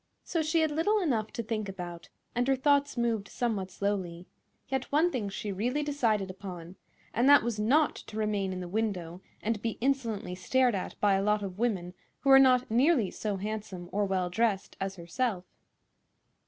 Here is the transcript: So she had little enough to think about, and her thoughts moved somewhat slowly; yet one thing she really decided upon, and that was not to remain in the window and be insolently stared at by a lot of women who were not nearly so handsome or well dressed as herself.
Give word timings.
So 0.23 0.41
she 0.41 0.61
had 0.61 0.71
little 0.71 0.99
enough 0.99 1.31
to 1.33 1.43
think 1.43 1.69
about, 1.69 2.09
and 2.33 2.47
her 2.47 2.55
thoughts 2.55 2.97
moved 2.97 3.27
somewhat 3.27 3.69
slowly; 3.69 4.25
yet 4.67 4.91
one 4.91 5.11
thing 5.11 5.29
she 5.29 5.51
really 5.51 5.83
decided 5.83 6.31
upon, 6.31 6.75
and 7.13 7.29
that 7.29 7.43
was 7.43 7.59
not 7.59 7.93
to 8.07 8.17
remain 8.17 8.51
in 8.51 8.61
the 8.61 8.67
window 8.67 9.21
and 9.43 9.61
be 9.61 9.77
insolently 9.79 10.33
stared 10.33 10.73
at 10.73 10.99
by 10.99 11.13
a 11.13 11.21
lot 11.21 11.43
of 11.43 11.59
women 11.59 11.93
who 12.21 12.31
were 12.31 12.39
not 12.39 12.71
nearly 12.71 13.11
so 13.11 13.37
handsome 13.37 13.89
or 13.91 14.05
well 14.05 14.31
dressed 14.31 14.75
as 14.81 14.95
herself. 14.95 15.45